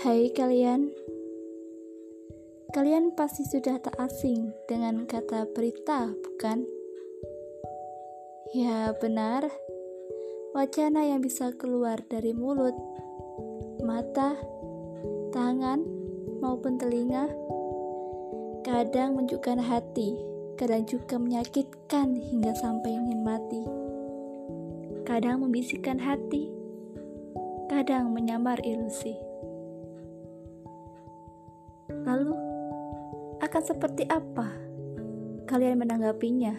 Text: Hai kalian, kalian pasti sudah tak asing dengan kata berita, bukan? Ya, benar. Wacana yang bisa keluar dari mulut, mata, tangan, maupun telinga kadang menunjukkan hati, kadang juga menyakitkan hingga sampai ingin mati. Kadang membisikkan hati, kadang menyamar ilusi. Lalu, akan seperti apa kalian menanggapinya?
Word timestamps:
Hai 0.00 0.32
kalian, 0.32 0.88
kalian 2.72 3.12
pasti 3.12 3.44
sudah 3.44 3.76
tak 3.76 3.92
asing 4.00 4.56
dengan 4.64 5.04
kata 5.04 5.44
berita, 5.52 6.08
bukan? 6.08 6.64
Ya, 8.56 8.96
benar. 8.96 9.52
Wacana 10.56 11.04
yang 11.04 11.20
bisa 11.20 11.52
keluar 11.60 12.00
dari 12.08 12.32
mulut, 12.32 12.72
mata, 13.84 14.40
tangan, 15.36 15.84
maupun 16.40 16.80
telinga 16.80 17.28
kadang 18.64 19.20
menunjukkan 19.20 19.60
hati, 19.60 20.16
kadang 20.56 20.88
juga 20.88 21.20
menyakitkan 21.20 22.16
hingga 22.16 22.56
sampai 22.56 22.96
ingin 22.96 23.20
mati. 23.20 23.60
Kadang 25.04 25.44
membisikkan 25.44 26.00
hati, 26.00 26.48
kadang 27.68 28.16
menyamar 28.16 28.56
ilusi. 28.64 29.31
Lalu, 32.02 32.34
akan 33.42 33.62
seperti 33.62 34.06
apa 34.06 34.48
kalian 35.46 35.82
menanggapinya? 35.82 36.54